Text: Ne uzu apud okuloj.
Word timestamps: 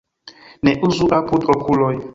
Ne 0.67 0.73
uzu 0.87 1.05
apud 1.19 1.43
okuloj. 1.57 1.95